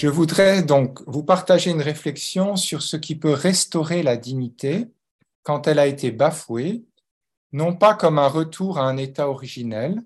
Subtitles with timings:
[0.00, 4.86] Je voudrais donc vous partager une réflexion sur ce qui peut restaurer la dignité
[5.42, 6.84] quand elle a été bafouée,
[7.50, 10.00] non pas comme un retour à un état originel,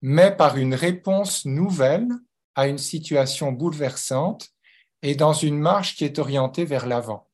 [0.00, 2.08] mais par une réponse nouvelle
[2.56, 4.50] à une situation bouleversante
[5.02, 7.28] et dans une marche qui est orientée vers l'avant.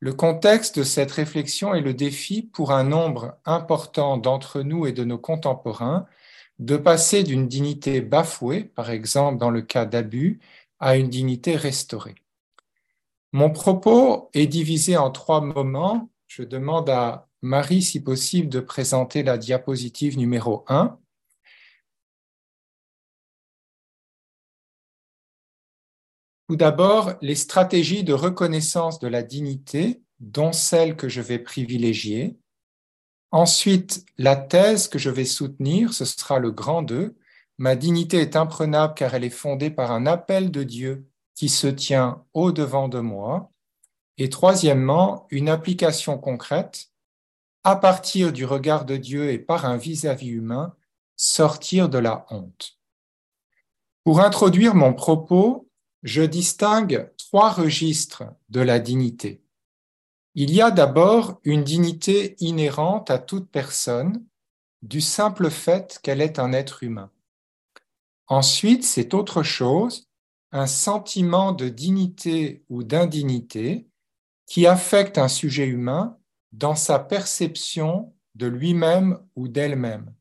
[0.00, 4.92] Le contexte de cette réflexion est le défi pour un nombre important d'entre nous et
[4.92, 6.06] de nos contemporains
[6.58, 10.40] de passer d'une dignité bafouée, par exemple dans le cas d'abus,
[10.78, 12.16] à une dignité restaurée.
[13.32, 16.10] Mon propos est divisé en trois moments.
[16.26, 20.98] Je demande à Marie, si possible, de présenter la diapositive numéro 1.
[26.48, 32.36] Tout d'abord, les stratégies de reconnaissance de la dignité, dont celle que je vais privilégier.
[33.32, 37.16] Ensuite, la thèse que je vais soutenir, ce sera le grand 2,
[37.58, 41.66] Ma dignité est imprenable car elle est fondée par un appel de Dieu qui se
[41.66, 43.50] tient au-devant de moi.
[44.18, 46.90] Et troisièmement, une application concrète,
[47.64, 50.74] à partir du regard de Dieu et par un vis-à-vis humain,
[51.16, 52.78] sortir de la honte.
[54.04, 55.68] Pour introduire mon propos,
[56.02, 59.42] je distingue trois registres de la dignité.
[60.34, 64.24] Il y a d'abord une dignité inhérente à toute personne
[64.82, 67.10] du simple fait qu'elle est un être humain.
[68.28, 70.08] Ensuite, c'est autre chose,
[70.52, 73.88] un sentiment de dignité ou d'indignité
[74.46, 76.18] qui affecte un sujet humain
[76.52, 80.14] dans sa perception de lui-même ou d'elle-même.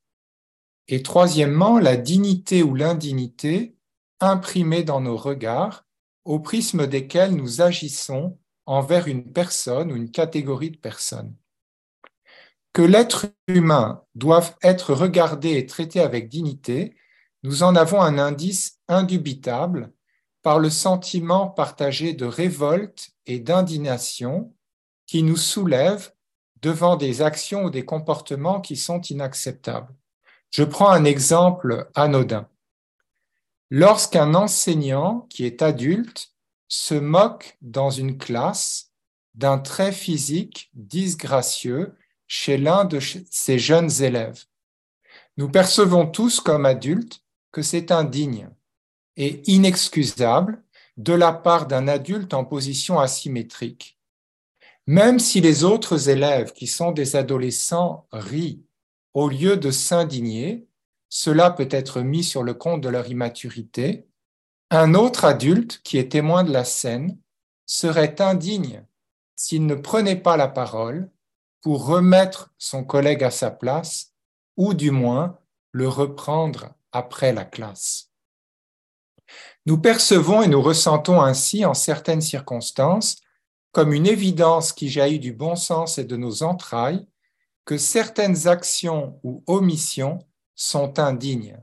[0.87, 3.75] Et troisièmement, la dignité ou l'indignité
[4.19, 5.85] imprimée dans nos regards
[6.25, 11.35] au prisme desquels nous agissons envers une personne ou une catégorie de personnes.
[12.73, 16.95] Que l'être humain doive être regardé et traité avec dignité,
[17.45, 19.93] nous en avons un indice indubitable
[20.41, 24.51] par le sentiment partagé de révolte et d'indignation
[25.05, 26.11] qui nous soulève
[26.63, 29.93] devant des actions ou des comportements qui sont inacceptables.
[30.49, 32.49] Je prends un exemple anodin.
[33.69, 36.29] Lorsqu'un enseignant qui est adulte
[36.67, 38.91] se moque dans une classe
[39.35, 41.93] d'un trait physique disgracieux
[42.25, 44.45] chez l'un de ses jeunes élèves,
[45.37, 47.21] nous percevons tous comme adultes
[47.55, 48.49] que c'est indigne
[49.15, 50.61] et inexcusable
[50.97, 53.97] de la part d'un adulte en position asymétrique.
[54.87, 58.61] Même si les autres élèves qui sont des adolescents rient
[59.13, 60.67] au lieu de s'indigner,
[61.07, 64.05] cela peut être mis sur le compte de leur immaturité,
[64.69, 67.17] un autre adulte qui est témoin de la scène
[67.65, 68.83] serait indigne
[69.37, 71.09] s'il ne prenait pas la parole
[71.61, 74.13] pour remettre son collègue à sa place
[74.57, 75.39] ou du moins
[75.71, 78.09] le reprendre après la classe.
[79.65, 83.17] Nous percevons et nous ressentons ainsi en certaines circonstances,
[83.73, 87.05] comme une évidence qui jaillit du bon sens et de nos entrailles,
[87.65, 90.19] que certaines actions ou omissions
[90.55, 91.57] sont indignes,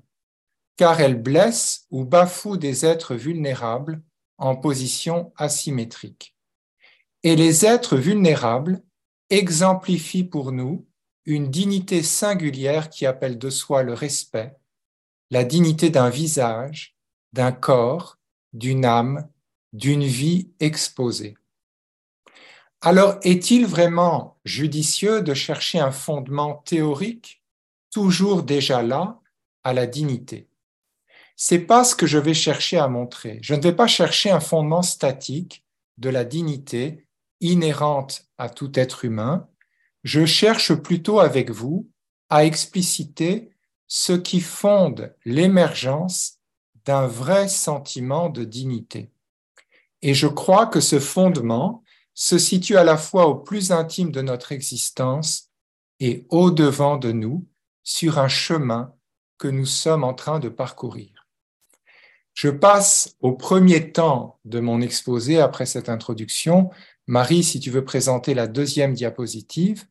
[0.76, 4.02] car elles blessent ou bafouent des êtres vulnérables
[4.36, 6.36] en position asymétrique.
[7.22, 8.82] Et les êtres vulnérables
[9.30, 10.86] exemplifient pour nous
[11.24, 14.56] une dignité singulière qui appelle de soi le respect,
[15.32, 16.94] la dignité d'un visage,
[17.32, 18.18] d'un corps,
[18.52, 19.30] d'une âme,
[19.72, 21.38] d'une vie exposée.
[22.82, 27.42] Alors, est-il vraiment judicieux de chercher un fondement théorique,
[27.90, 29.20] toujours déjà là,
[29.64, 30.50] à la dignité?
[31.34, 33.38] C'est pas ce que je vais chercher à montrer.
[33.40, 35.64] Je ne vais pas chercher un fondement statique
[35.96, 37.06] de la dignité
[37.40, 39.48] inhérente à tout être humain.
[40.04, 41.88] Je cherche plutôt avec vous
[42.28, 43.51] à expliciter
[43.94, 46.38] ce qui fonde l'émergence
[46.86, 49.12] d'un vrai sentiment de dignité.
[50.00, 51.84] Et je crois que ce fondement
[52.14, 55.50] se situe à la fois au plus intime de notre existence
[56.00, 57.46] et au-devant de nous
[57.82, 58.94] sur un chemin
[59.36, 61.28] que nous sommes en train de parcourir.
[62.32, 66.70] Je passe au premier temps de mon exposé après cette introduction.
[67.06, 69.84] Marie, si tu veux présenter la deuxième diapositive,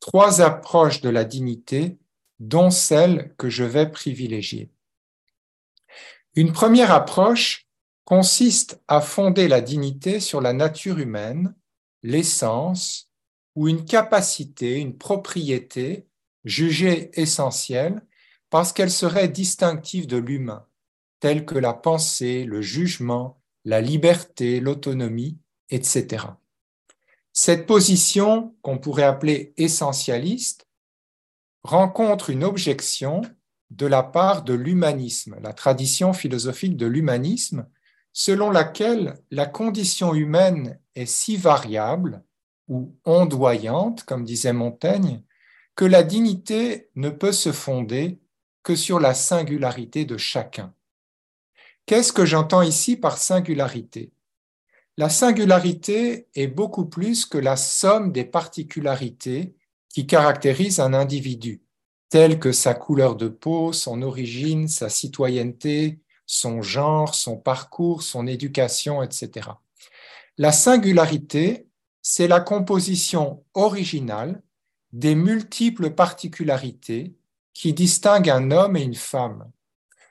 [0.00, 1.98] trois approches de la dignité
[2.40, 4.70] dont celle que je vais privilégier.
[6.34, 7.68] Une première approche
[8.04, 11.54] consiste à fonder la dignité sur la nature humaine,
[12.02, 13.10] l'essence
[13.54, 16.06] ou une capacité, une propriété
[16.44, 18.02] jugée essentielle
[18.50, 20.66] parce qu'elle serait distinctive de l'humain,
[21.20, 25.38] telle que la pensée, le jugement, la liberté, l'autonomie,
[25.70, 26.26] etc.
[27.32, 30.68] Cette position, qu'on pourrait appeler essentialiste,
[31.64, 33.22] rencontre une objection
[33.70, 37.66] de la part de l'humanisme, la tradition philosophique de l'humanisme,
[38.12, 42.22] selon laquelle la condition humaine est si variable
[42.68, 45.22] ou ondoyante, comme disait Montaigne,
[45.74, 48.20] que la dignité ne peut se fonder
[48.62, 50.72] que sur la singularité de chacun.
[51.86, 54.12] Qu'est-ce que j'entends ici par singularité?
[54.96, 59.56] La singularité est beaucoup plus que la somme des particularités
[59.94, 61.62] qui caractérisent un individu,
[62.08, 68.26] telles que sa couleur de peau, son origine, sa citoyenneté, son genre, son parcours, son
[68.26, 69.50] éducation, etc.
[70.36, 71.68] La singularité,
[72.02, 74.42] c'est la composition originale
[74.92, 77.14] des multiples particularités
[77.52, 79.48] qui distinguent un homme et une femme,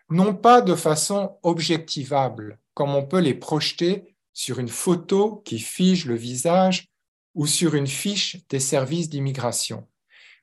[0.10, 6.06] non pas de façon objectivable, comme on peut les projeter sur une photo qui fige
[6.06, 6.93] le visage
[7.36, 9.88] ou sur une fiche des services d'immigration,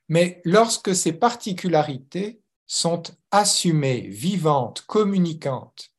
[0.09, 5.91] mais lorsque ces particularités sont assumées, vivantes, communicantes,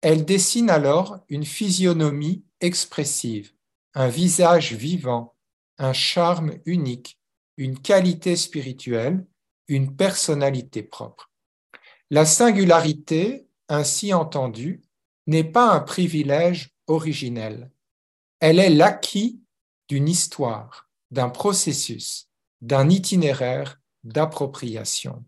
[0.00, 3.52] elles dessinent alors une physionomie expressive,
[3.94, 5.34] un visage vivant,
[5.78, 7.18] un charme unique,
[7.56, 9.26] une qualité spirituelle,
[9.68, 11.30] une personnalité propre.
[12.10, 14.82] La singularité, ainsi entendue,
[15.26, 17.70] n'est pas un privilège originel.
[18.40, 19.40] Elle est l'acquis
[19.88, 22.28] d'une histoire, d'un processus,
[22.60, 25.24] d'un itinéraire d'appropriation.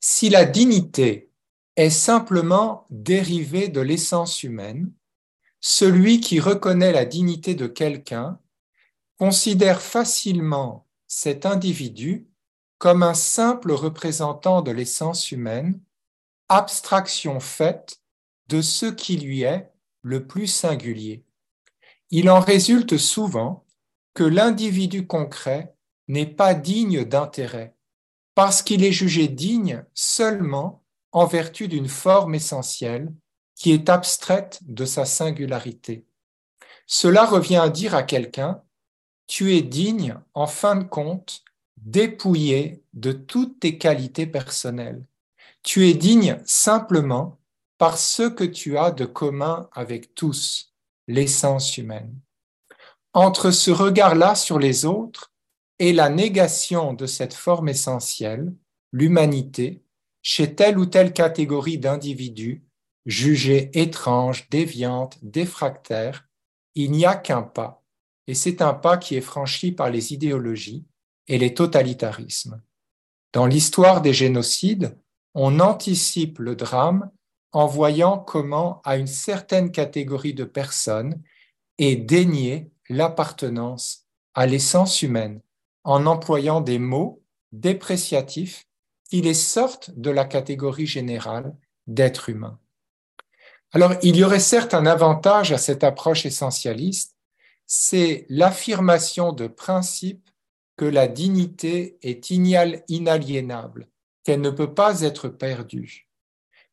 [0.00, 1.30] Si la dignité
[1.76, 4.92] est simplement dérivée de l'essence humaine,
[5.60, 8.38] celui qui reconnaît la dignité de quelqu'un
[9.18, 12.28] considère facilement cet individu
[12.78, 15.80] comme un simple représentant de l'essence humaine,
[16.48, 18.00] abstraction faite
[18.48, 19.70] de ce qui lui est
[20.02, 21.25] le plus singulier.
[22.10, 23.64] Il en résulte souvent
[24.14, 25.74] que l'individu concret
[26.08, 27.74] n'est pas digne d'intérêt,
[28.34, 33.12] parce qu'il est jugé digne seulement en vertu d'une forme essentielle
[33.54, 36.06] qui est abstraite de sa singularité.
[36.86, 38.62] Cela revient à dire à quelqu'un,
[39.26, 41.42] tu es digne, en fin de compte,
[41.78, 45.04] dépouillé de toutes tes qualités personnelles.
[45.62, 47.40] Tu es digne simplement
[47.78, 50.75] par ce que tu as de commun avec tous,
[51.06, 52.18] l'essence humaine.
[53.12, 55.32] Entre ce regard-là sur les autres
[55.78, 58.52] et la négation de cette forme essentielle,
[58.92, 59.82] l'humanité,
[60.22, 62.64] chez telle ou telle catégorie d'individus,
[63.06, 66.28] jugée étrange, déviante, défractaire,
[66.74, 67.84] il n'y a qu'un pas,
[68.26, 70.84] et c'est un pas qui est franchi par les idéologies
[71.28, 72.60] et les totalitarismes.
[73.32, 74.98] Dans l'histoire des génocides,
[75.34, 77.10] on anticipe le drame
[77.56, 81.22] en voyant comment à une certaine catégorie de personnes
[81.78, 84.04] est déniée l'appartenance
[84.34, 85.40] à l'essence humaine
[85.82, 87.22] en employant des mots
[87.52, 88.66] dépréciatifs
[89.08, 91.56] qui les sortent de la catégorie générale
[91.86, 92.58] d'être humain.
[93.72, 97.16] Alors, il y aurait certes un avantage à cette approche essentialiste,
[97.64, 100.28] c'est l'affirmation de principe
[100.76, 103.88] que la dignité est inaliénable,
[104.24, 106.05] qu'elle ne peut pas être perdue.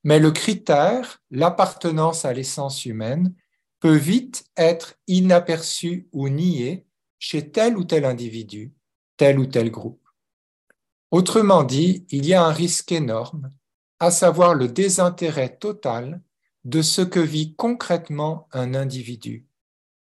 [0.04, 3.34] Mais le critère, l'appartenance à l'essence humaine,
[3.80, 6.86] peut vite être inaperçu ou nié
[7.20, 8.74] chez tel ou tel individu,
[9.18, 10.02] tel ou tel groupe.
[11.12, 13.52] Autrement dit, il y a un risque énorme,
[14.00, 16.22] à savoir le désintérêt total
[16.66, 19.46] de ce que vit concrètement un individu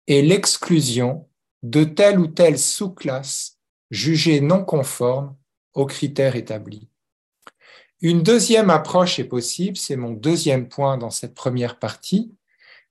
[0.08, 1.27] et l'exclusion
[1.63, 5.36] de telle ou telle sous-classe jugée non conforme
[5.74, 6.90] aux critères établis.
[8.01, 12.34] Une deuxième approche est possible, c'est mon deuxième point dans cette première partie.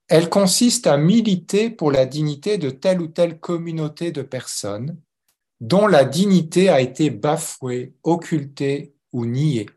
[0.07, 4.97] Elle consiste à militer pour la dignité de telle ou telle communauté de personnes
[5.59, 9.69] dont la dignité a été bafouée, occultée ou niée.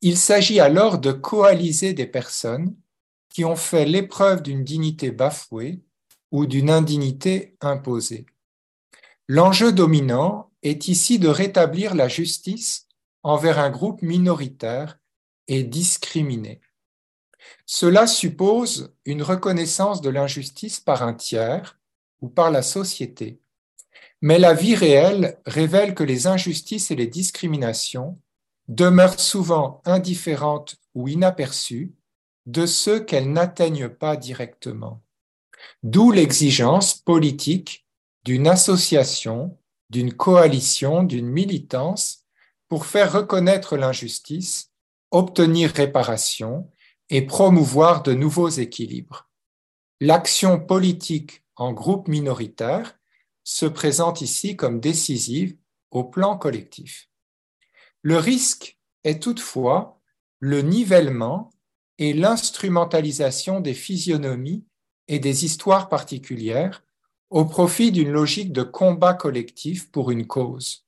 [0.00, 2.74] Il s'agit alors de coaliser des personnes
[3.28, 5.82] qui ont fait l'épreuve d'une dignité bafouée
[6.30, 8.24] ou d'une indignité imposée.
[9.28, 12.88] L'enjeu dominant est ici de rétablir la justice
[13.22, 14.98] envers un groupe minoritaire
[15.48, 16.60] et discriminé.
[17.66, 21.78] Cela suppose une reconnaissance de l'injustice par un tiers
[22.20, 23.40] ou par la société.
[24.22, 28.18] Mais la vie réelle révèle que les injustices et les discriminations
[28.68, 31.94] demeurent souvent indifférentes ou inaperçues
[32.46, 35.02] de ceux qu'elles n'atteignent pas directement.
[35.82, 37.86] D'où l'exigence politique
[38.24, 39.58] d'une association,
[39.88, 42.19] d'une coalition, d'une militance
[42.70, 44.70] pour faire reconnaître l'injustice,
[45.10, 46.70] obtenir réparation
[47.10, 49.28] et promouvoir de nouveaux équilibres.
[50.00, 52.96] L'action politique en groupe minoritaire
[53.42, 55.56] se présente ici comme décisive
[55.90, 57.10] au plan collectif.
[58.02, 60.00] Le risque est toutefois
[60.38, 61.50] le nivellement
[61.98, 64.64] est l'instrumentalisation des physionomies
[65.08, 66.84] et des histoires particulières
[67.30, 70.86] au profit d'une logique de combat collectif pour une cause.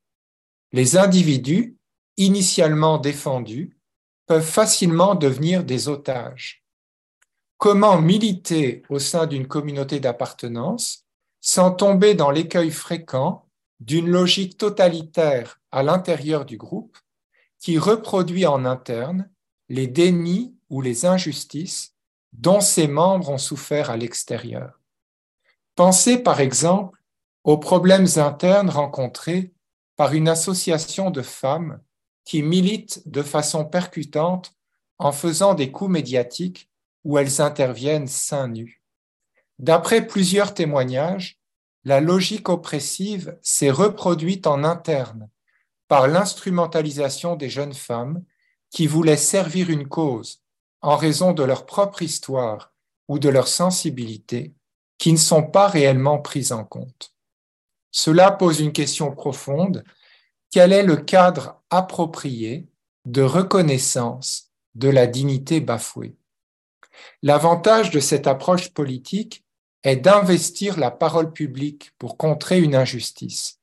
[0.72, 1.76] Les individus,
[2.16, 3.76] initialement défendus,
[4.26, 6.64] peuvent facilement devenir des otages.
[7.58, 11.04] Comment militer au sein d'une communauté d'appartenance
[11.40, 13.46] sans tomber dans l'écueil fréquent
[13.80, 16.96] d'une logique totalitaire à l'intérieur du groupe
[17.58, 19.30] qui reproduit en interne
[19.68, 21.94] les dénis ou les injustices
[22.32, 24.80] dont ses membres ont souffert à l'extérieur?
[25.74, 27.02] Pensez par exemple
[27.44, 29.51] aux problèmes internes rencontrés
[30.02, 31.78] par une association de femmes
[32.24, 34.52] qui militent de façon percutante
[34.98, 36.68] en faisant des coups médiatiques
[37.04, 38.82] où elles interviennent seins nus.
[39.60, 41.38] D'après plusieurs témoignages,
[41.84, 45.30] la logique oppressive s'est reproduite en interne
[45.86, 48.24] par l'instrumentalisation des jeunes femmes
[48.70, 50.42] qui voulaient servir une cause
[50.80, 52.72] en raison de leur propre histoire
[53.06, 54.52] ou de leur sensibilité
[54.98, 57.14] qui ne sont pas réellement prises en compte.
[57.92, 59.84] Cela pose une question profonde.
[60.50, 62.68] Quel est le cadre approprié
[63.04, 66.16] de reconnaissance de la dignité bafouée?
[67.22, 69.44] L'avantage de cette approche politique
[69.82, 73.60] est d'investir la parole publique pour contrer une injustice.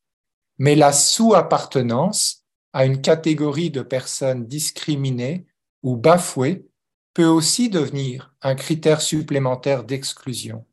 [0.58, 5.48] Mais la sous-appartenance à une catégorie de personnes discriminées
[5.82, 6.68] ou bafouées
[7.14, 10.66] peut aussi devenir un critère supplémentaire d'exclusion.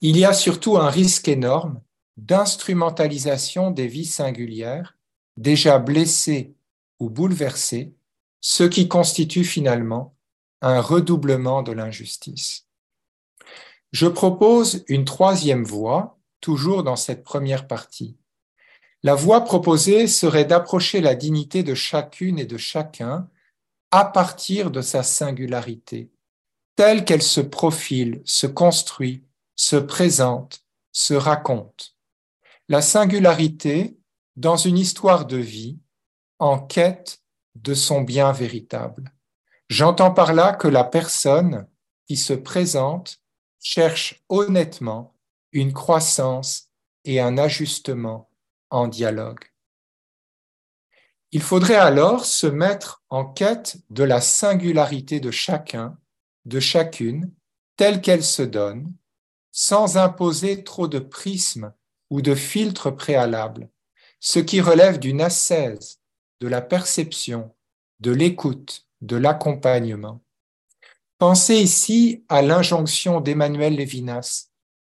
[0.00, 1.80] Il y a surtout un risque énorme
[2.16, 4.96] d'instrumentalisation des vies singulières,
[5.36, 6.54] déjà blessées
[6.98, 7.94] ou bouleversées,
[8.40, 10.16] ce qui constitue finalement
[10.62, 12.66] un redoublement de l'injustice.
[13.92, 18.16] Je propose une troisième voie, toujours dans cette première partie.
[19.02, 23.28] La voie proposée serait d'approcher la dignité de chacune et de chacun
[23.90, 26.10] à partir de sa singularité,
[26.74, 31.95] telle qu'elle se profile, se construit, se présente, se raconte.
[32.68, 33.96] La singularité
[34.34, 35.78] dans une histoire de vie
[36.40, 37.22] en quête
[37.54, 39.14] de son bien véritable.
[39.68, 41.68] J'entends par là que la personne
[42.08, 43.20] qui se présente
[43.60, 45.16] cherche honnêtement
[45.52, 46.72] une croissance
[47.04, 48.30] et un ajustement
[48.70, 49.44] en dialogue.
[51.30, 55.98] Il faudrait alors se mettre en quête de la singularité de chacun,
[56.46, 57.32] de chacune,
[57.76, 58.92] telle qu'elle se donne,
[59.52, 61.72] sans imposer trop de prismes
[62.10, 63.68] ou de filtres préalables,
[64.20, 66.00] ce qui relève d'une ascèse,
[66.40, 67.54] de la perception,
[68.00, 70.22] de l'écoute, de l'accompagnement.
[71.18, 74.50] Pensez ici à l'injonction d'Emmanuel Lévinas,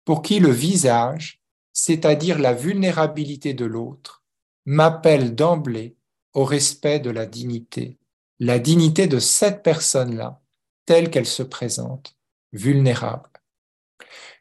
[0.03, 4.23] pour qui le visage, c'est-à-dire la vulnérabilité de l'autre,
[4.65, 5.95] m'appelle d'emblée
[6.33, 7.97] au respect de la dignité,
[8.39, 10.41] la dignité de cette personne-là,
[10.85, 12.15] telle qu'elle se présente,
[12.51, 13.29] vulnérable.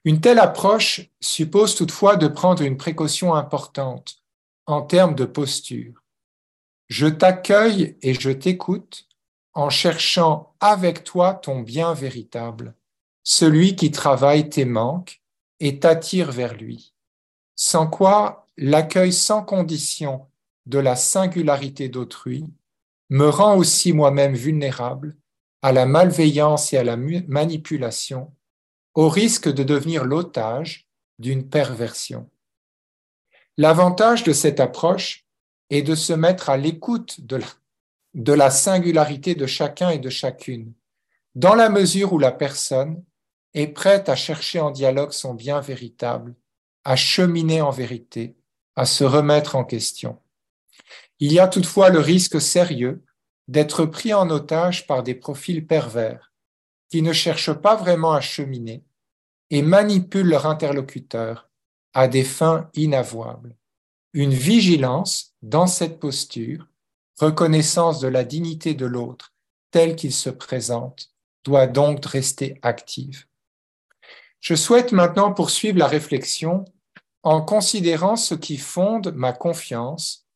[0.04, 4.22] Une telle approche suppose toutefois de prendre une précaution importante
[4.66, 6.02] en termes de posture.
[6.88, 9.08] Je t'accueille et je t'écoute
[9.54, 12.74] en cherchant avec toi ton bien véritable,
[13.24, 15.20] celui qui travaille tes manques
[15.60, 16.94] et t'attire vers lui,
[17.56, 20.28] sans quoi l'accueil sans condition
[20.66, 22.46] de la singularité d'autrui
[23.10, 25.16] me rend aussi moi-même vulnérable
[25.62, 28.32] à la malveillance et à la manipulation,
[28.94, 32.28] au risque de devenir l'otage d'une perversion.
[33.56, 35.26] L'avantage de cette approche
[35.70, 40.72] est de se mettre à l'écoute de la singularité de chacun et de chacune,
[41.34, 43.02] dans la mesure où la personne
[43.54, 46.34] est prête à chercher en dialogue son bien véritable,
[46.84, 48.36] à cheminer en vérité,
[48.76, 50.18] à se remettre en question.
[51.18, 53.04] Il y a toutefois le risque sérieux
[53.48, 56.27] d'être pris en otage par des profils pervers
[56.88, 58.84] qui ne cherchent pas vraiment à cheminer
[59.50, 61.50] et manipulent leur interlocuteur
[61.94, 63.56] à des fins inavouables.
[64.12, 66.66] Une vigilance dans cette posture
[67.18, 69.34] reconnaissance de la dignité de l'autre
[69.70, 71.10] tel qu'il se présente
[71.44, 73.26] doit donc rester active.
[74.40, 76.64] Je souhaite maintenant poursuivre la réflexion
[77.22, 80.26] en considérant ce qui fonde ma confiance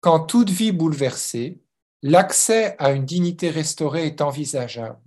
[0.00, 1.62] quand toute vie bouleversée,
[2.02, 5.00] l'accès à une dignité restaurée est envisageable,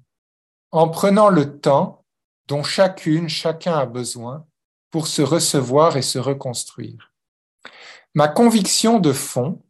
[0.72, 2.06] en prenant le temps
[2.48, 4.46] dont chacune, chacun a besoin
[4.92, 7.14] pour se recevoir et se reconstruire.
[8.14, 9.62] Ma conviction de fond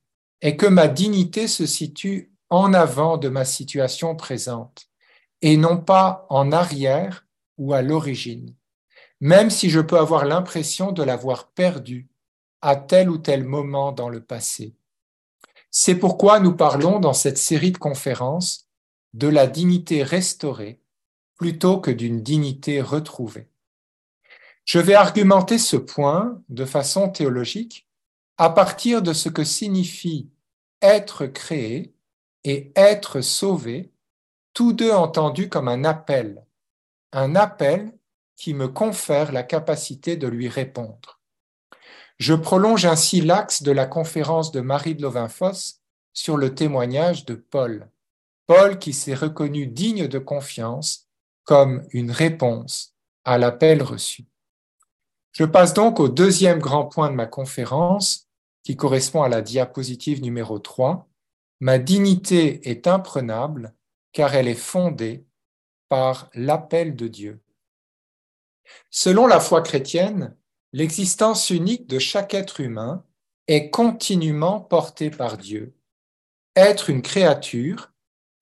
[0.42, 4.88] est que ma dignité se situe en avant de ma situation présente
[5.42, 7.26] et non pas en arrière
[7.58, 8.54] ou à l'origine,
[9.20, 12.08] même si je peux avoir l'impression de l'avoir perdue
[12.62, 14.76] à tel ou tel moment dans le passé.
[15.72, 18.68] C'est pourquoi nous parlons dans cette série de conférences
[19.14, 20.80] de la dignité restaurée
[21.38, 23.50] plutôt que d'une dignité retrouvée.
[24.64, 27.88] Je vais argumenter ce point de façon théologique
[28.38, 30.30] à partir de ce que signifie
[30.82, 31.94] être créé
[32.44, 33.92] et être sauvé,
[34.54, 36.44] tous deux entendus comme un appel,
[37.12, 37.92] un appel
[38.36, 41.20] qui me confère la capacité de lui répondre.
[42.18, 45.82] Je prolonge ainsi l'axe de la conférence de Marie de Lovinfos
[46.14, 47.90] sur le témoignage de Paul.
[48.48, 51.05] Paul qui s'est reconnu digne de confiance
[51.46, 54.26] comme une réponse à l'appel reçu.
[55.32, 58.28] Je passe donc au deuxième grand point de ma conférence,
[58.64, 61.08] qui correspond à la diapositive numéro 3.
[61.60, 63.74] Ma dignité est imprenable
[64.12, 65.26] car elle est fondée
[65.88, 67.42] par l'appel de Dieu.
[68.90, 70.36] Selon la foi chrétienne,
[70.74, 73.06] l'existence unique de chaque être humain
[73.48, 75.76] est continuellement portée par Dieu.
[76.56, 77.94] Être une créature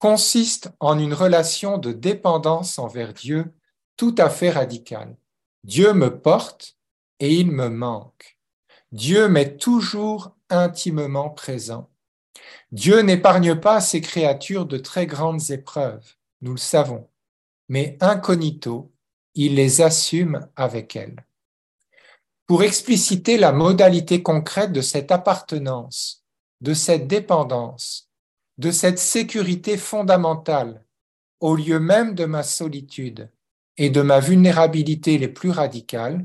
[0.04, 3.54] consiste en une relation de dépendance envers Dieu
[3.96, 5.16] tout à fait radicale.
[5.62, 6.76] Dieu me porte
[7.20, 8.38] et il me manque.
[8.92, 11.88] Dieu m'est toujours intimement présent.
[12.70, 17.08] Dieu n'épargne pas ses créatures de très grandes épreuves, nous le savons,
[17.70, 18.92] mais incognito,
[19.34, 21.24] il les assume avec elles.
[22.46, 26.26] Pour expliciter la modalité concrète de cette appartenance,
[26.60, 28.10] de cette dépendance,
[28.58, 30.84] de cette sécurité fondamentale
[31.40, 33.30] au lieu même de ma solitude
[33.76, 36.24] et de ma vulnérabilité les plus radicales,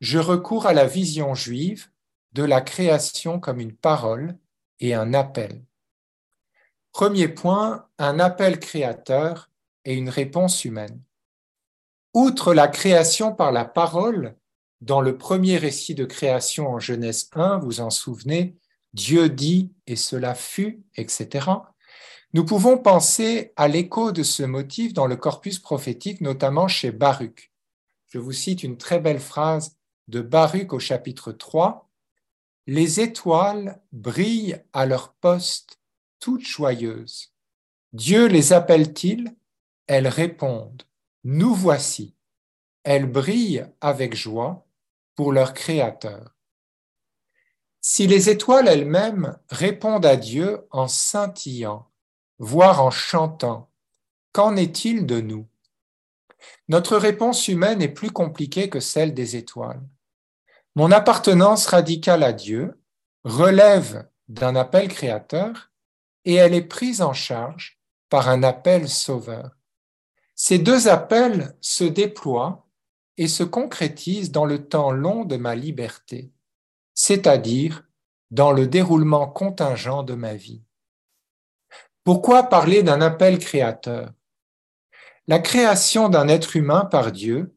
[0.00, 1.88] je recours à la vision juive
[2.32, 4.36] de la création comme une parole
[4.80, 5.62] et un appel.
[6.90, 9.50] Premier point, un appel créateur
[9.84, 11.00] et une réponse humaine.
[12.12, 14.36] Outre la création par la parole,
[14.82, 18.56] dans le premier récit de création en Genèse 1, vous en souvenez,
[18.94, 21.46] Dieu dit et cela fut, etc.
[22.34, 27.52] Nous pouvons penser à l'écho de ce motif dans le corpus prophétique, notamment chez Baruch.
[28.08, 29.76] Je vous cite une très belle phrase
[30.08, 31.90] de Baruch au chapitre 3,
[32.66, 35.78] Les étoiles brillent à leur poste,
[36.20, 37.32] toutes joyeuses.
[37.92, 39.34] Dieu les appelle-t-il?
[39.86, 40.82] Elles répondent,
[41.24, 42.14] Nous voici.
[42.84, 44.66] Elles brillent avec joie
[45.14, 46.36] pour leur Créateur.
[47.84, 51.90] Si les étoiles elles-mêmes répondent à Dieu en scintillant,
[52.38, 53.70] voire en chantant,
[54.30, 55.48] qu'en est-il de nous?
[56.68, 59.82] Notre réponse humaine est plus compliquée que celle des étoiles.
[60.76, 62.80] Mon appartenance radicale à Dieu
[63.24, 65.72] relève d'un appel créateur
[66.24, 69.56] et elle est prise en charge par un appel sauveur.
[70.36, 72.64] Ces deux appels se déploient
[73.16, 76.30] et se concrétisent dans le temps long de ma liberté,
[77.04, 77.82] c'est-à-dire
[78.30, 80.62] dans le déroulement contingent de ma vie.
[82.04, 84.12] Pourquoi parler d'un appel créateur?
[85.26, 87.56] La création d'un être humain par Dieu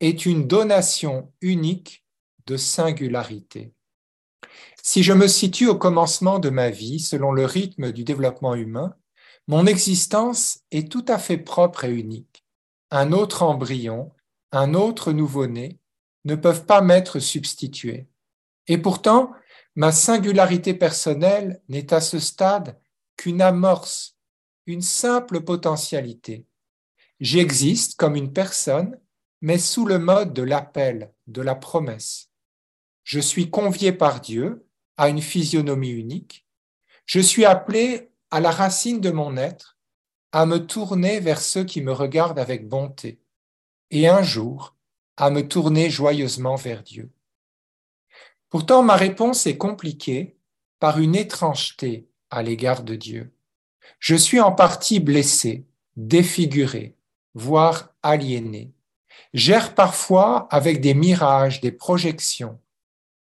[0.00, 2.04] est une donation unique
[2.44, 3.72] de singularité.
[4.82, 8.94] Si je me situe au commencement de ma vie, selon le rythme du développement humain,
[9.48, 12.44] mon existence est tout à fait propre et unique.
[12.90, 14.12] Un autre embryon,
[14.50, 15.80] un autre nouveau-né
[16.26, 18.11] ne peuvent pas m'être substitués.
[18.68, 19.32] Et pourtant,
[19.74, 22.78] ma singularité personnelle n'est à ce stade
[23.16, 24.16] qu'une amorce,
[24.66, 26.46] une simple potentialité.
[27.20, 28.98] J'existe comme une personne,
[29.40, 32.30] mais sous le mode de l'appel, de la promesse.
[33.04, 36.46] Je suis convié par Dieu à une physionomie unique.
[37.06, 39.78] Je suis appelé à la racine de mon être,
[40.30, 43.20] à me tourner vers ceux qui me regardent avec bonté,
[43.90, 44.76] et un jour
[45.16, 47.10] à me tourner joyeusement vers Dieu.
[48.52, 50.36] Pourtant, ma réponse est compliquée
[50.78, 53.32] par une étrangeté à l'égard de Dieu.
[53.98, 55.64] Je suis en partie blessé,
[55.96, 56.94] défiguré,
[57.32, 58.74] voire aliéné.
[59.32, 62.60] J'erre parfois avec des mirages, des projections,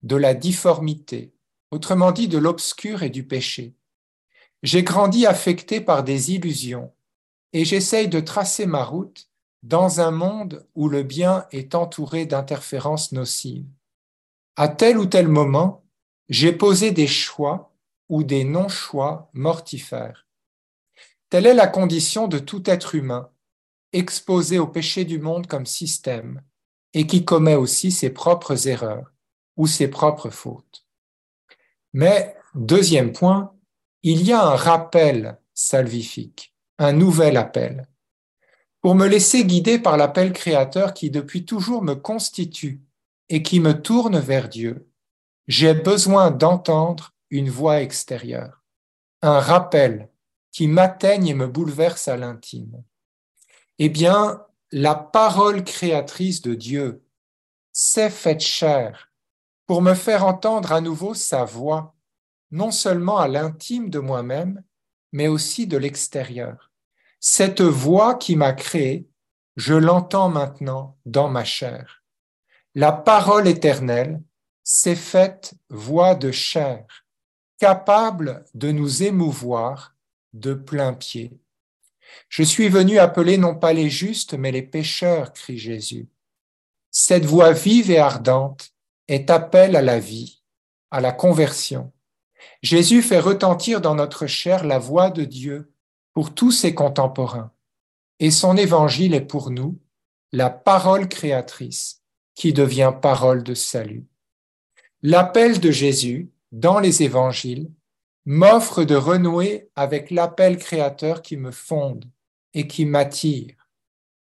[0.02, 1.34] de la difformité,
[1.72, 3.76] autrement dit de l'obscur et du péché.
[4.64, 6.94] J'ai grandi affecté par des illusions
[7.52, 9.28] et j'essaye de tracer ma route
[9.62, 13.68] dans un monde où le bien est entouré d'interférences nocives.
[14.60, 15.86] À tel ou tel moment,
[16.30, 17.76] j'ai posé des choix
[18.10, 20.28] ou des non-choix mortifères.
[21.30, 23.30] Telle est la condition de tout être humain,
[23.94, 26.42] exposé au péché du monde comme système,
[26.96, 29.14] et qui commet aussi ses propres erreurs
[29.58, 30.88] ou ses propres fautes.
[31.94, 33.54] Mais, deuxième point,
[34.02, 37.88] il y a un rappel salvifique, un nouvel appel,
[38.82, 42.82] pour me laisser guider par l'appel créateur qui depuis toujours me constitue
[43.30, 44.90] et qui me tourne vers Dieu.
[45.48, 48.64] J'ai besoin d'entendre une voix extérieure,
[49.22, 50.10] un rappel
[50.52, 52.84] qui m'atteignent et me bouleversent à l'intime.
[53.80, 57.04] Eh bien, la parole créatrice de Dieu
[57.72, 59.12] s'est faite chair
[59.66, 61.96] pour me faire entendre à nouveau sa voix,
[62.52, 64.64] non seulement à l'intime de moi-même,
[65.12, 66.72] mais aussi de l'extérieur.
[67.20, 69.10] Cette voix qui m'a créé,
[69.58, 72.04] je l'entends maintenant dans ma chair.
[72.80, 74.22] La parole éternelle
[74.64, 77.08] s'est faite voix de chair,
[77.58, 79.96] capable de nous émouvoir
[80.34, 81.40] de plein pied.
[82.30, 86.08] Je suis venu appeler non pas les justes, mais les pécheurs, crie Jésus.
[86.92, 88.70] Cette voix vive et ardente
[89.08, 90.44] est appel à la vie,
[90.92, 91.92] à la conversion.
[92.62, 95.74] Jésus fait retentir dans notre chair la voix de Dieu
[96.14, 97.52] pour tous ses contemporains.
[98.20, 99.80] Et son évangile est pour nous
[100.32, 102.04] la parole créatrice
[102.38, 104.06] qui devient parole de salut.
[105.02, 107.72] L'appel de Jésus dans les évangiles
[108.26, 112.06] m'offre de renouer avec l'appel créateur qui me fonde
[112.54, 113.56] et qui m'attire.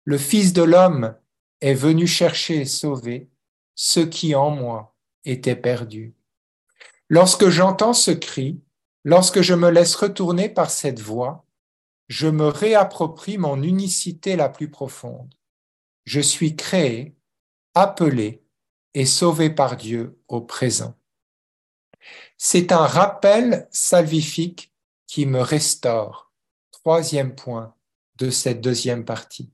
[0.06, 1.14] Le Fils de l'homme
[1.60, 3.30] est venu chercher et sauver
[3.76, 6.16] ce qui en moi était perdu.
[7.10, 8.62] Lorsque j'entends ce cri,
[9.04, 11.46] lorsque je me laisse retourner par cette voix,
[12.08, 15.34] je me réapproprie mon unicité la plus profonde.
[16.06, 17.15] Je suis créé,
[17.76, 18.44] appelé
[18.94, 20.96] et sauvé par Dieu au présent.
[22.38, 24.74] C'est un rappel salvifique
[25.08, 26.32] qui me restaure.
[26.72, 27.76] Troisième point
[28.18, 29.52] de cette deuxième partie.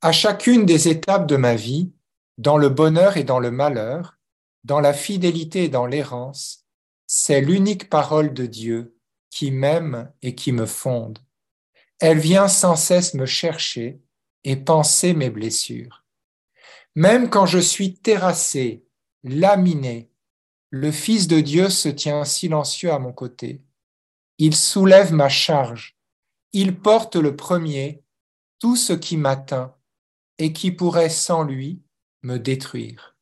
[0.00, 1.92] À chacune des étapes de ma vie,
[2.38, 4.18] dans le bonheur et dans le malheur,
[4.64, 6.66] dans la fidélité et dans l'errance,
[7.06, 8.96] c'est l'unique parole de Dieu
[9.30, 11.18] qui m'aime et qui me fonde.
[12.00, 14.00] Elle vient sans cesse me chercher
[14.44, 16.03] et penser mes blessures.
[16.94, 18.84] Même quand je suis terrassé,
[19.24, 20.10] laminé,
[20.70, 23.62] le Fils de Dieu se tient silencieux à mon côté.
[24.38, 25.96] Il soulève ma charge.
[26.52, 28.02] Il porte le premier
[28.58, 29.74] tout ce qui m'atteint
[30.38, 31.82] et qui pourrait sans lui
[32.22, 33.16] me détruire.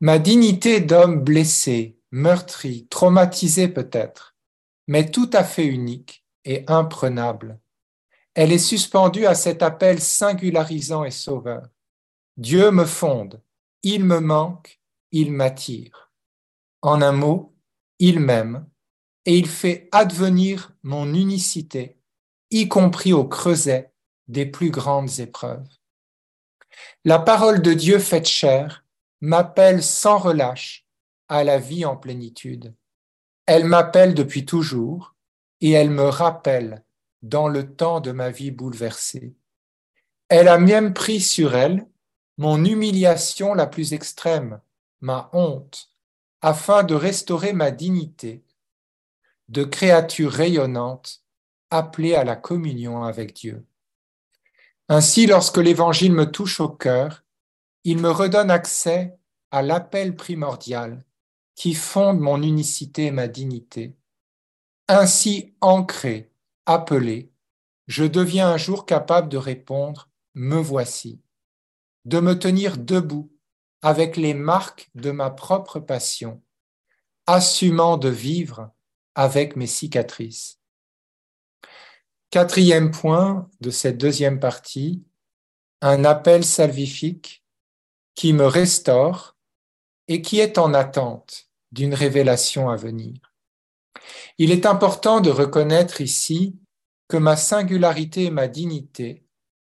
[0.00, 4.34] Ma dignité d'homme blessé, meurtri, traumatisé peut-être,
[4.86, 7.58] mais tout à fait unique et imprenable.
[8.34, 11.68] Elle est suspendue à cet appel singularisant et sauveur.
[12.36, 13.42] Dieu me fonde,
[13.82, 14.80] il me manque,
[15.12, 16.10] il m'attire.
[16.82, 17.54] En un mot,
[17.98, 18.66] il m'aime
[19.26, 21.98] et il fait advenir mon unicité,
[22.50, 23.92] y compris au creuset
[24.28, 25.68] des plus grandes épreuves.
[27.04, 28.84] La parole de Dieu faite chair
[29.20, 30.86] m'appelle sans relâche
[31.28, 32.74] à la vie en plénitude.
[33.46, 35.14] Elle m'appelle depuis toujours
[35.60, 36.84] et elle me rappelle
[37.22, 39.34] dans le temps de ma vie bouleversée.
[40.28, 41.86] Elle a même pris sur elle
[42.40, 44.62] mon humiliation la plus extrême,
[45.02, 45.90] ma honte,
[46.40, 48.42] afin de restaurer ma dignité
[49.50, 51.22] de créature rayonnante
[51.68, 53.66] appelée à la communion avec Dieu.
[54.88, 57.24] Ainsi, lorsque l'Évangile me touche au cœur,
[57.84, 59.18] il me redonne accès
[59.50, 61.04] à l'appel primordial
[61.56, 63.98] qui fonde mon unicité et ma dignité.
[64.88, 66.32] Ainsi ancré,
[66.64, 67.30] appelé,
[67.86, 70.08] je deviens un jour capable de répondre⁇
[70.40, 71.20] Me voici⁇
[72.04, 73.30] de me tenir debout
[73.82, 76.42] avec les marques de ma propre passion,
[77.26, 78.70] assumant de vivre
[79.14, 80.58] avec mes cicatrices.
[82.30, 85.02] Quatrième point de cette deuxième partie,
[85.80, 87.44] un appel salvifique
[88.14, 89.36] qui me restaure
[90.08, 93.32] et qui est en attente d'une révélation à venir.
[94.38, 96.58] Il est important de reconnaître ici
[97.08, 99.24] que ma singularité et ma dignité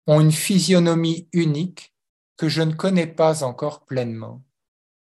[0.07, 1.92] ont une physionomie unique
[2.37, 4.43] que je ne connais pas encore pleinement.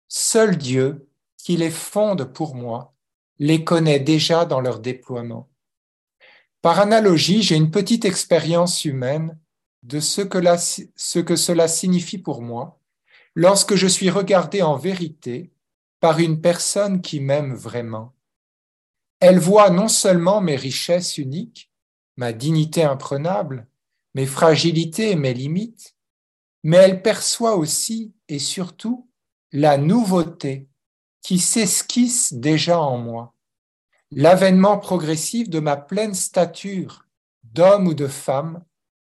[0.08, 2.94] Seul Dieu, qui les fonde pour moi,
[3.38, 5.48] les connaît déjà dans leur déploiement.
[6.62, 9.38] Par analogie, j'ai une petite expérience humaine
[9.82, 10.38] de ce que,
[10.96, 12.78] ce que cela signifie pour moi
[13.34, 15.52] lorsque je suis regardé en vérité
[16.00, 18.14] par une personne qui m'aime vraiment.
[19.20, 21.70] Elle voit non seulement mes richesses uniques,
[22.16, 23.66] ma dignité imprenable,
[24.14, 25.94] mes fragilités et mes limites,
[26.62, 29.08] mais elle perçoit aussi et surtout
[29.52, 30.68] la nouveauté
[31.22, 33.34] qui s'esquisse déjà en moi,
[34.10, 37.06] l'avènement progressif de ma pleine stature
[37.44, 38.64] d'homme ou de femme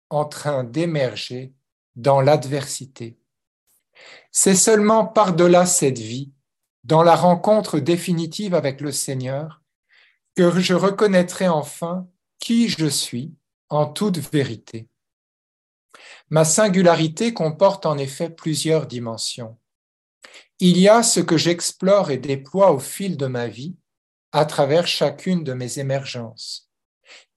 [0.10, 1.54] en train d'émerger
[1.96, 3.18] dans l'adversité.
[4.32, 6.32] C'est seulement par-delà cette vie,
[6.84, 9.62] dans la rencontre définitive avec le Seigneur,
[10.36, 12.08] que je reconnaîtrai enfin
[12.40, 13.34] qui je suis
[13.70, 14.88] en toute vérité.
[16.34, 19.58] Ma singularité comporte en effet plusieurs dimensions.
[20.62, 23.76] Il y a ce que j'explore et déploie au fil de ma vie
[24.32, 26.72] à travers chacune de mes émergences.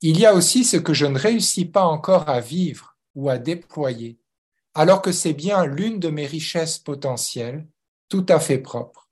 [0.01, 3.39] Il y a aussi ce que je ne réussis pas encore à vivre ou à
[3.39, 4.21] déployer,
[4.75, 7.67] alors que c'est bien l'une de mes richesses potentielles,
[8.09, 9.11] tout à fait propre.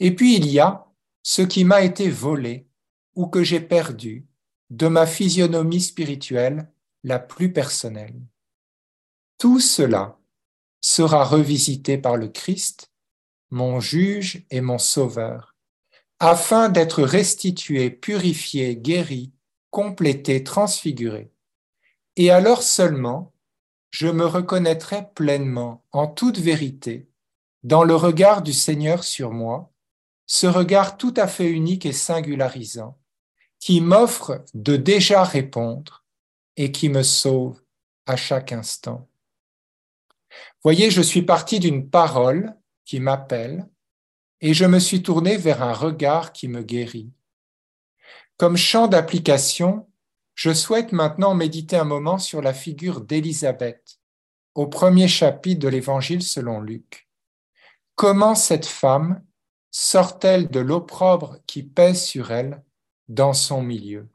[0.00, 0.86] Et puis il y a
[1.22, 2.68] ce qui m'a été volé
[3.14, 4.26] ou que j'ai perdu
[4.70, 8.18] de ma physionomie spirituelle la plus personnelle.
[9.44, 10.18] Tout cela
[10.80, 12.90] sera revisité par le Christ,
[13.50, 15.54] mon juge et mon sauveur,
[16.18, 19.34] afin d'être restitué, purifié, guéri,
[19.68, 21.30] complété, transfiguré.
[22.16, 23.34] Et alors seulement,
[23.90, 27.10] je me reconnaîtrai pleinement, en toute vérité,
[27.64, 29.74] dans le regard du Seigneur sur moi,
[30.24, 32.96] ce regard tout à fait unique et singularisant,
[33.60, 36.06] qui m'offre de déjà répondre
[36.56, 37.60] et qui me sauve
[38.06, 39.06] à chaque instant.
[40.62, 43.66] Voyez, je suis parti d'une parole qui m'appelle
[44.40, 47.10] et je me suis tourné vers un regard qui me guérit.
[48.36, 49.88] Comme champ d'application,
[50.34, 54.00] je souhaite maintenant méditer un moment sur la figure d'Élisabeth
[54.54, 57.08] au premier chapitre de l'Évangile selon Luc.
[57.94, 59.22] Comment cette femme
[59.70, 62.62] sort-elle de l'opprobre qui pèse sur elle
[63.08, 64.08] dans son milieu?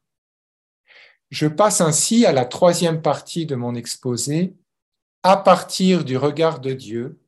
[1.29, 4.55] Je passe ainsi à la troisième partie de mon exposé,
[5.23, 7.21] à partir du regard de Dieu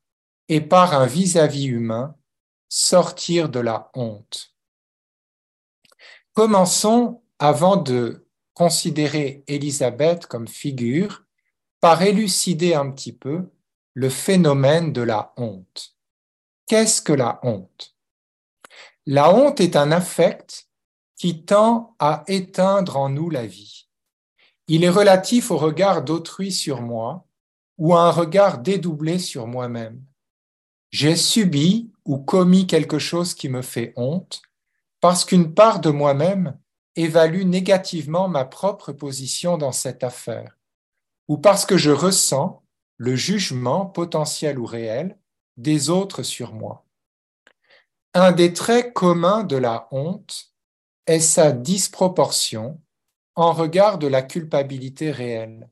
[0.48, 2.16] et par un vis-à-vis humain,
[2.70, 4.56] sortir de la honte.
[6.34, 11.26] Commençons avant de considérer Élisabeth comme figure
[11.82, 13.50] par élucider un petit peu
[13.94, 15.96] le phénomène de la honte.
[16.68, 17.96] Qu'est-ce que la honte?
[19.06, 20.70] La honte est un affect
[21.18, 23.90] qui tend à éteindre en nous la vie.
[24.68, 27.28] Il est relatif au regard d'autrui sur moi
[27.82, 30.06] ou un regard dédoublé sur moi-même.
[30.92, 34.44] J'ai subi ou commis quelque chose qui me fait honte
[35.00, 36.60] parce qu'une part de moi-même
[36.96, 40.60] évalue négativement ma propre position dans cette affaire,
[41.28, 42.62] ou parce que je ressens
[42.98, 45.18] le jugement potentiel ou réel
[45.58, 46.86] des autres sur moi.
[48.14, 50.54] Un des traits communs de la honte
[51.08, 52.80] est sa disproportion
[53.34, 55.71] en regard de la culpabilité réelle,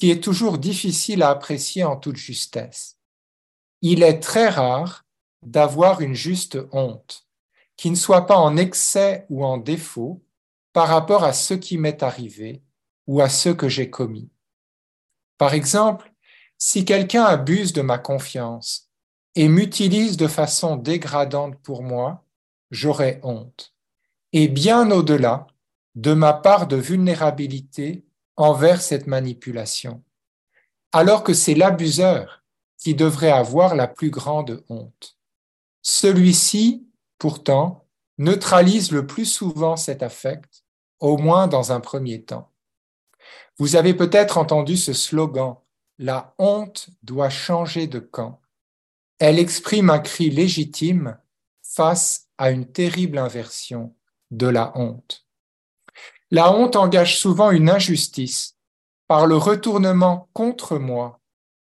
[0.00, 2.96] qui est toujours difficile à apprécier en toute justesse.
[3.82, 5.04] Il est très rare
[5.42, 7.26] d'avoir une juste honte,
[7.76, 10.24] qui ne soit pas en excès ou en défaut,
[10.72, 12.62] par rapport à ce qui m'est arrivé
[13.06, 14.30] ou à ce que j'ai commis.
[15.36, 16.12] Par exemple,
[16.56, 18.90] si quelqu'un abuse de ma confiance
[19.34, 22.24] et m'utilise de façon dégradante pour moi,
[22.70, 23.74] j'aurai honte.
[24.32, 25.46] Et bien au-delà
[25.94, 28.04] de ma part de vulnérabilité
[28.40, 30.02] envers cette manipulation,
[30.92, 32.42] alors que c'est l'abuseur
[32.78, 35.18] qui devrait avoir la plus grande honte.
[35.82, 40.64] Celui-ci, pourtant, neutralise le plus souvent cet affect,
[41.00, 42.50] au moins dans un premier temps.
[43.58, 45.56] Vous avez peut-être entendu ce slogan
[45.98, 48.40] La honte doit changer de camp.
[49.18, 51.18] Elle exprime un cri légitime
[51.62, 53.94] face à une terrible inversion
[54.30, 55.19] de la honte.
[56.30, 58.56] La honte engage souvent une injustice
[59.08, 61.20] par le retournement contre moi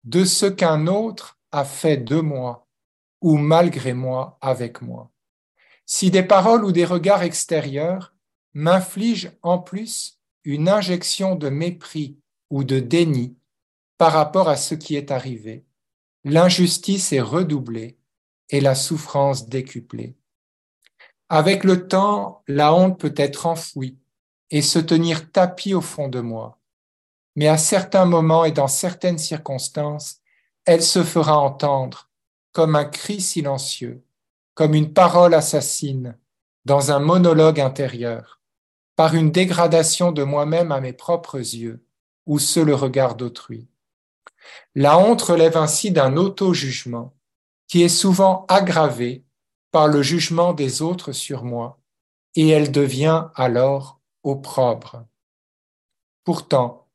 [0.05, 2.66] de ce qu'un autre a fait de moi
[3.21, 5.11] ou malgré moi avec moi
[5.87, 8.12] si des paroles ou des regards extérieurs
[8.55, 12.19] m'infligent en plus une injection de mépris
[12.51, 13.37] ou de déni
[13.97, 15.64] par rapport à ce qui est arrivé,
[16.25, 17.97] l'injustice est redoublée
[18.51, 20.16] et la souffrance décuplée.
[21.29, 23.97] Avec le temps, la honte peut être enfouie
[24.51, 26.59] et se tenir tapis au fond de moi,
[27.35, 30.19] mais à certains moments et dans certaines circonstances,
[30.65, 32.09] elle se fera entendre
[32.53, 34.07] comme un cri silencieux
[34.57, 36.17] comme une parole assassine
[36.65, 38.41] dans un monologue intérieur,
[38.97, 41.85] par une dégradation de moi-même à mes propres yeux
[42.25, 43.69] ou ceux le regard d'autrui.
[44.75, 47.15] La honte relève ainsi d'un auto-jugement
[47.69, 49.25] qui est souvent aggravé
[49.73, 51.79] par le jugement des autres sur moi
[52.35, 55.07] et elle devient alors opprobre.
[56.25, 56.89] Pourtant,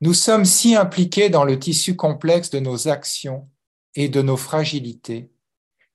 [0.00, 3.48] nous sommes si impliqués dans le tissu complexe de nos actions
[3.94, 5.30] et de nos fragilités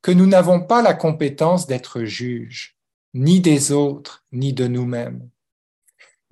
[0.01, 2.77] que nous n'avons pas la compétence d'être juges,
[3.13, 5.29] ni des autres, ni de nous-mêmes.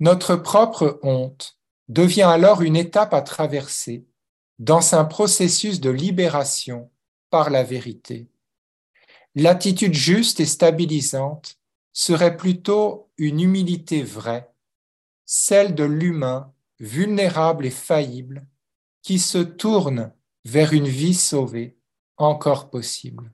[0.00, 4.06] Notre propre honte devient alors une étape à traverser
[4.58, 6.90] dans un processus de libération
[7.28, 8.28] par la vérité.
[9.34, 11.58] L'attitude juste et stabilisante
[11.96, 14.52] serait plutôt une humilité vraie,
[15.24, 18.46] celle de l'humain vulnérable et faillible
[19.00, 20.12] qui se tourne
[20.44, 21.78] vers une vie sauvée
[22.18, 23.32] encore possible.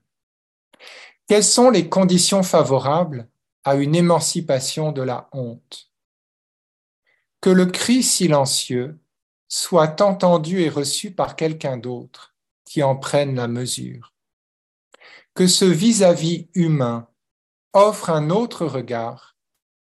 [1.26, 3.28] Quelles sont les conditions favorables
[3.64, 5.90] à une émancipation de la honte?
[7.40, 8.96] Que le cri silencieux
[9.48, 14.14] soit entendu et reçu par quelqu'un d'autre qui en prenne la mesure.
[15.34, 17.08] Que ce vis-à-vis humain
[17.72, 19.36] offre un autre regard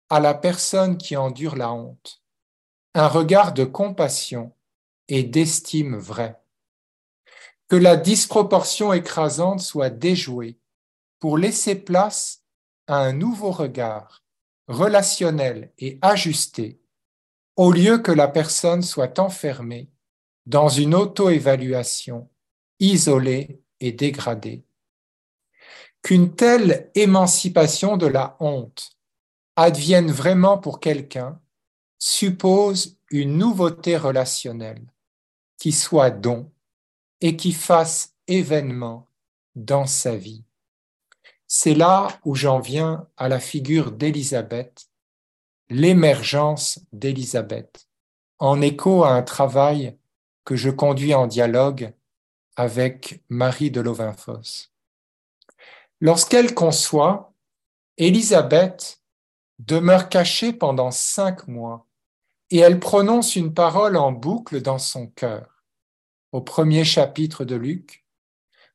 [0.08, 2.22] à la personne qui endure la honte,
[2.94, 4.54] un regard de compassion
[5.08, 6.40] et d'estime vraie.
[7.68, 10.58] Que la disproportion écrasante soit déjouée
[11.18, 12.42] pour laisser place
[12.86, 14.24] à un nouveau regard
[14.68, 16.80] relationnel et ajusté
[17.56, 19.90] au lieu que la personne soit enfermée
[20.46, 22.28] dans une auto-évaluation
[22.80, 24.64] isolée et dégradée.
[26.04, 28.90] Qu'une telle émancipation de la honte
[29.56, 31.40] advienne vraiment pour quelqu'un
[31.98, 34.84] suppose une nouveauté relationnelle
[35.56, 36.52] qui soit don
[37.22, 39.08] et qui fasse événement
[39.54, 40.44] dans sa vie.
[41.46, 44.90] C'est là où j'en viens à la figure d'Élisabeth,
[45.70, 47.88] l'émergence d'Élisabeth,
[48.38, 49.96] en écho à un travail
[50.44, 51.94] que je conduis en dialogue
[52.56, 54.73] avec Marie de Lovinfos.
[56.04, 57.32] Lorsqu'elle conçoit,
[57.96, 59.00] Élisabeth
[59.58, 61.86] demeure cachée pendant cinq mois
[62.50, 65.64] et elle prononce une parole en boucle dans son cœur.
[66.30, 68.04] Au premier chapitre de Luc,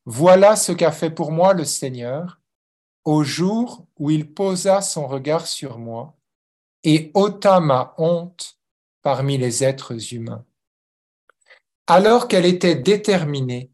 [0.06, 2.42] Voilà ce qu'a fait pour moi le Seigneur
[3.06, 6.18] au jour où il posa son regard sur moi
[6.84, 8.58] et ôta ma honte
[9.04, 10.48] parmi les êtres humains.
[11.86, 13.72] Alors qu'elle était déterminée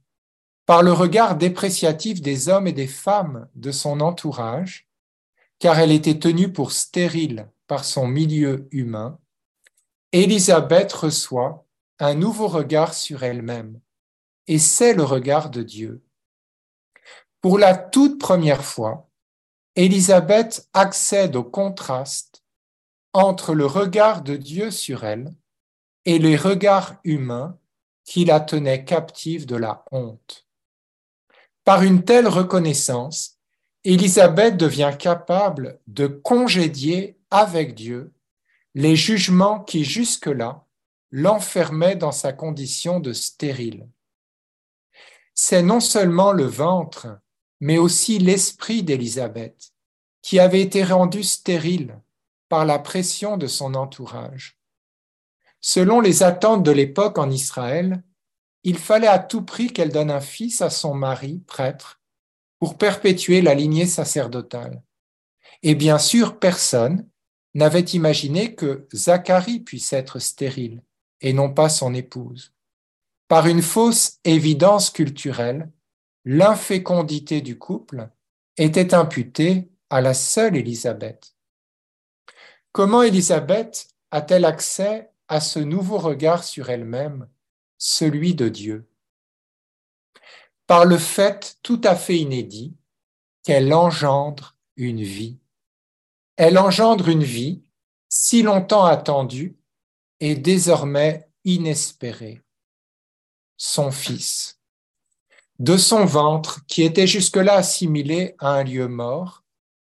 [0.66, 4.88] par le regard dépréciatif des hommes et des femmes de son entourage,
[5.60, 9.20] car elle était tenue pour stérile par son milieu humain,
[10.12, 11.66] Élisabeth reçoit
[12.00, 13.80] un nouveau regard sur elle-même,
[14.48, 16.04] et c'est le regard de Dieu.
[17.42, 19.10] Pour la toute première fois,
[19.76, 22.44] Élisabeth accède au contraste
[23.14, 25.34] entre le regard de Dieu sur elle
[26.06, 27.58] et les regards humains
[28.04, 30.45] qui la tenaient captive de la honte.
[31.66, 33.40] Par une telle reconnaissance,
[33.84, 38.14] Élisabeth devient capable de congédier avec Dieu
[38.74, 40.66] les jugements qui jusque-là
[41.12, 43.88] l'enfermaient dans sa condition de stérile.
[45.34, 47.20] C'est non seulement le ventre
[47.60, 49.72] mais aussi l'esprit d'Élisabeth,
[50.22, 52.00] qui avait été rendu stérile
[52.50, 54.60] par la pression de son entourage.
[55.62, 58.04] Selon les attentes de l'époque en Israël,
[58.66, 62.02] il fallait à tout prix qu'elle donne un fils à son mari, prêtre,
[62.60, 64.82] pour perpétuer la lignée sacerdotale.
[65.62, 67.08] Et bien sûr, personne
[67.54, 70.82] n'avait imaginé que Zacharie puisse être stérile
[71.22, 72.54] et non pas son épouse.
[73.28, 75.72] Par une fausse évidence culturelle,
[76.26, 78.10] l'infécondité du couple
[78.58, 81.36] était imputée à la seule Élisabeth.
[82.72, 87.28] Comment Élisabeth a-t-elle accès à ce nouveau regard sur elle-même,
[87.78, 88.90] celui de Dieu
[90.68, 92.76] Par le fait tout à fait inédit
[93.44, 95.40] qu'elle engendre une vie.
[96.38, 97.64] Elle engendre une vie
[98.10, 99.58] si longtemps attendue
[100.20, 102.42] et désormais inespérée.
[103.58, 104.56] Son fils
[105.60, 109.44] de son ventre, qui était jusque-là assimilé à un lieu mort,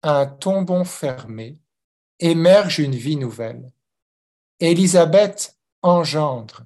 [0.01, 1.57] à un tombon fermé,
[2.19, 3.71] émerge une vie nouvelle.
[4.59, 6.63] Élisabeth engendre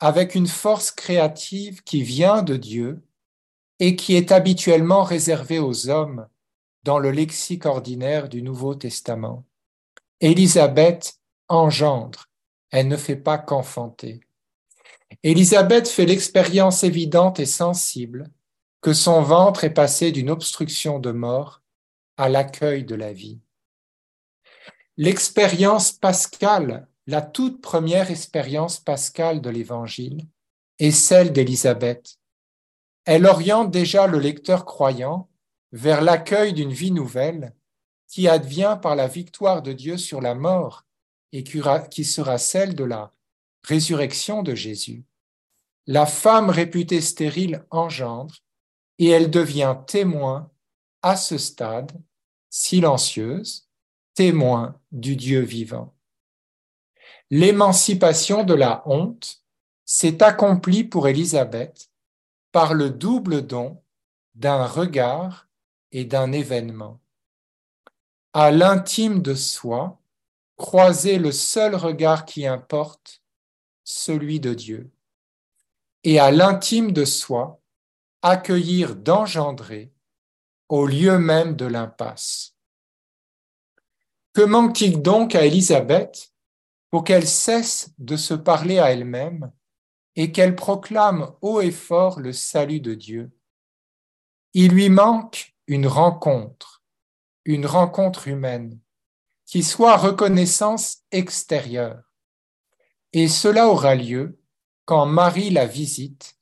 [0.00, 3.02] avec une force créative qui vient de Dieu
[3.78, 6.26] et qui est habituellement réservée aux hommes
[6.82, 9.44] dans le lexique ordinaire du Nouveau Testament.
[10.20, 12.28] Élisabeth engendre,
[12.70, 14.20] elle ne fait pas qu'enfanter.
[15.22, 18.30] Élisabeth fait l'expérience évidente et sensible
[18.80, 21.62] que son ventre est passé d'une obstruction de mort
[22.16, 23.40] à l'accueil de la vie.
[24.96, 30.26] L'expérience pascale, la toute première expérience pascale de l'Évangile,
[30.78, 32.16] est celle d'Élisabeth.
[33.04, 35.28] Elle oriente déjà le lecteur croyant
[35.72, 37.54] vers l'accueil d'une vie nouvelle
[38.08, 40.84] qui advient par la victoire de Dieu sur la mort
[41.32, 43.12] et qui sera celle de la
[43.62, 45.04] résurrection de Jésus,
[45.86, 48.34] la femme réputée stérile engendre
[48.98, 50.50] et elle devient témoin
[51.02, 51.92] à ce stade,
[52.48, 53.68] silencieuse,
[54.14, 55.94] témoin du Dieu vivant.
[57.30, 59.44] L'émancipation de la honte
[59.84, 61.90] s'est accomplie pour Élisabeth
[62.50, 63.82] par le double don
[64.34, 65.48] d'un regard
[65.92, 67.00] et d'un événement.
[68.32, 70.00] À l'intime de soi,
[70.56, 73.22] croiser le seul regard qui importe,
[73.84, 74.90] celui de Dieu,
[76.04, 77.60] et à l'intime de soi,
[78.22, 79.92] accueillir d'engendrer
[80.68, 82.54] au lieu même de l'impasse.
[84.32, 86.29] Que manque-t-il donc à Élisabeth
[86.90, 89.52] pour qu'elle cesse de se parler à elle-même
[90.16, 93.30] et qu'elle proclame haut et fort le salut de Dieu.
[94.54, 96.82] Il lui manque une rencontre,
[97.44, 98.80] une rencontre humaine,
[99.46, 102.02] qui soit reconnaissance extérieure.
[103.12, 104.40] Et cela aura lieu
[104.84, 106.38] quand Marie la visite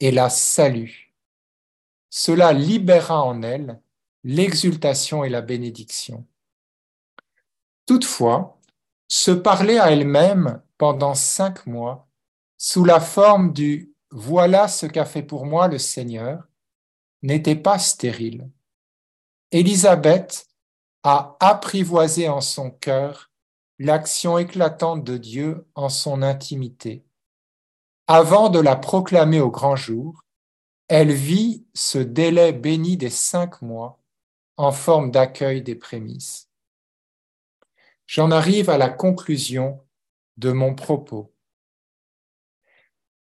[0.00, 0.92] et la salue.
[2.10, 3.80] Cela libérera en elle
[4.24, 6.26] l'exultation et la bénédiction.
[7.86, 8.55] Toutefois,
[9.08, 12.08] se parler à elle-même pendant cinq mois
[12.58, 16.48] sous la forme du Voilà ce qu'a fait pour moi le Seigneur
[17.22, 18.48] n'était pas stérile.
[19.50, 20.46] Élisabeth
[21.02, 23.30] a apprivoisé en son cœur
[23.78, 27.04] l'action éclatante de Dieu en son intimité.
[28.06, 30.22] Avant de la proclamer au grand jour,
[30.88, 34.00] elle vit ce délai béni des cinq mois
[34.56, 36.45] en forme d'accueil des prémices.
[38.06, 39.84] J'en arrive à la conclusion
[40.36, 41.34] de mon propos.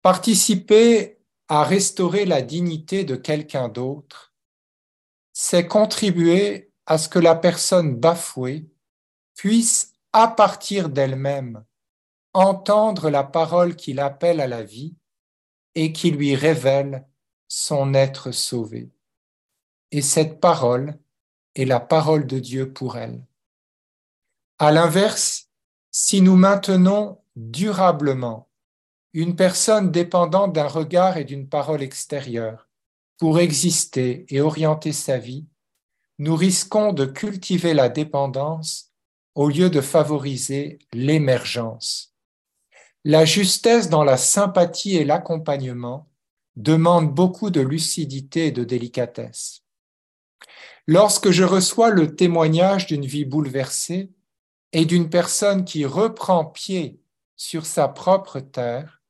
[0.01, 4.33] Participer à restaurer la dignité de quelqu'un d'autre,
[5.31, 8.69] c'est contribuer à ce que la personne bafouée
[9.35, 11.63] puisse, à partir d'elle-même,
[12.33, 14.95] entendre la parole qui l'appelle à la vie
[15.73, 17.05] et qui lui révèle
[17.47, 18.91] son être sauvé.
[19.91, 20.97] Et cette parole
[21.55, 23.25] est la parole de Dieu pour elle.
[24.57, 25.49] À l'inverse,
[25.91, 28.47] si nous maintenons durablement
[29.11, 32.69] une personne dépendante d'un regard et d'une parole extérieure
[33.17, 35.45] pour exister et orienter sa vie,
[36.19, 38.93] nous risquons de cultiver la dépendance
[39.35, 42.13] au lieu de favoriser l'émergence.
[43.03, 46.09] La justesse dans la sympathie et l'accompagnement
[46.55, 49.63] demande beaucoup de lucidité et de délicatesse.
[50.87, 54.14] Lorsque je reçois le témoignage d'une vie bouleversée
[54.71, 56.99] et d'une personne qui reprend pied
[57.35, 59.01] sur sa propre terre,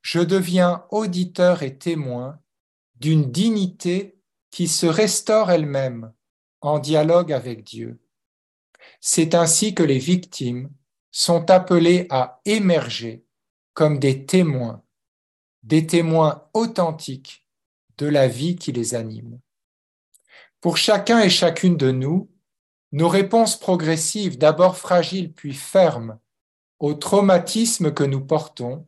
[0.00, 2.40] je deviens auditeur et témoin
[2.96, 4.18] d'une dignité
[4.50, 6.12] qui se restaure elle-même
[6.60, 8.00] en dialogue avec Dieu.
[9.00, 10.70] C'est ainsi que les victimes
[11.10, 13.24] sont appelées à émerger
[13.74, 14.82] comme des témoins,
[15.62, 17.46] des témoins authentiques
[17.98, 19.38] de la vie qui les anime.
[20.60, 22.30] Pour chacun et chacune de nous,
[22.92, 26.18] nos réponses progressives, d'abord fragiles puis fermes,
[26.78, 28.86] au traumatisme que nous portons,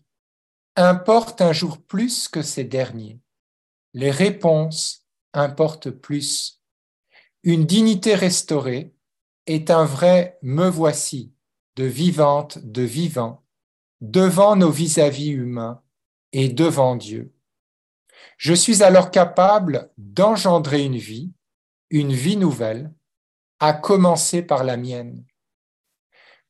[0.77, 3.21] importe un jour plus que ces derniers.
[3.95, 6.61] Les réponses importent plus.
[7.43, 8.95] Une dignité restaurée
[9.47, 11.33] est un vrai me voici
[11.77, 13.45] de vivante, de vivant,
[14.01, 15.83] devant nos vis-à-vis humains
[16.33, 17.33] et devant Dieu.
[18.37, 21.33] Je suis alors capable d'engendrer une vie,
[21.91, 22.93] une vie nouvelle,
[23.65, 25.25] à commencer par la mienne.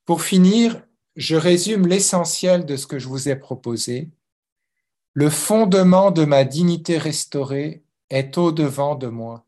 [0.05, 0.85] Pour finir,
[1.15, 4.11] je résume l'essentiel de ce que je vous ai proposé.
[5.13, 9.47] Le fondement de ma dignité restaurée est au-devant de moi.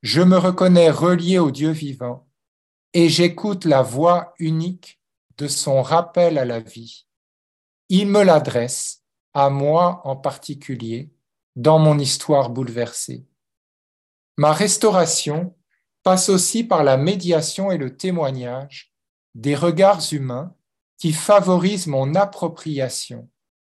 [0.00, 2.26] Je me reconnais relié au Dieu vivant
[2.94, 5.02] et j'écoute la voix unique
[5.36, 7.06] de son rappel à la vie.
[7.90, 9.04] Il me l'adresse,
[9.34, 11.12] à moi en particulier,
[11.56, 13.26] dans mon histoire bouleversée.
[14.38, 15.54] Ma restauration
[16.02, 18.92] passe aussi par la médiation et le témoignage
[19.34, 20.54] des regards humains
[20.98, 23.28] qui favorise mon appropriation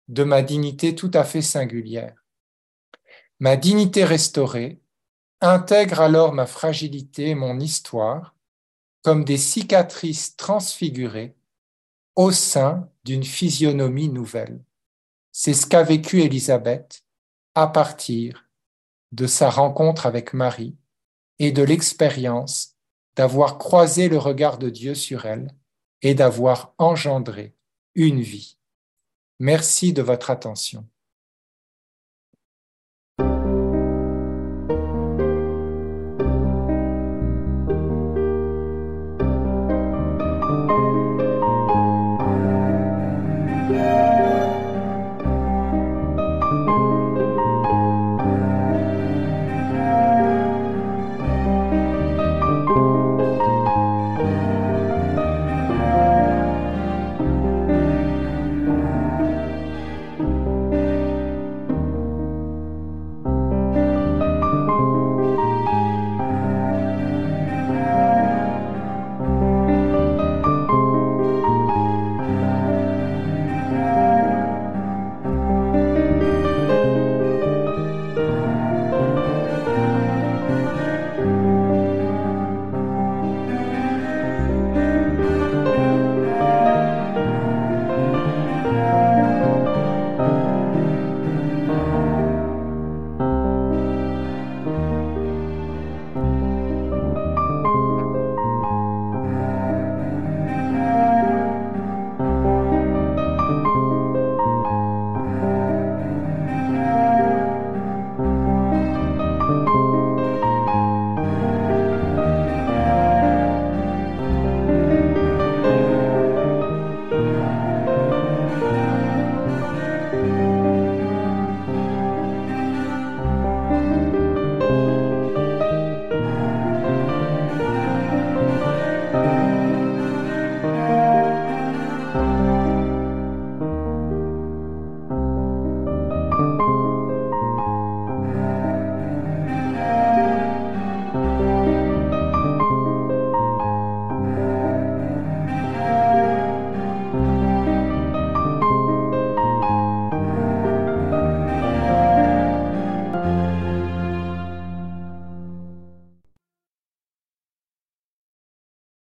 [0.08, 2.24] de ma dignité tout à fait singulière.
[3.40, 4.82] Ma dignité restaurée
[5.42, 8.36] intègre alors ma fragilité et mon histoire
[9.04, 11.36] comme des cicatrices transfigurées
[12.16, 14.60] au sein d'une physionomie nouvelle.
[15.32, 17.04] C'est ce qu'a vécu Élisabeth
[17.54, 18.50] à partir
[19.12, 20.76] de sa rencontre avec Marie
[21.40, 22.76] et de l'expérience
[23.16, 25.50] d'avoir croisé le regard de Dieu sur elle
[26.02, 27.56] et d'avoir engendré
[27.96, 28.58] une vie.
[29.40, 30.88] Merci de votre attention.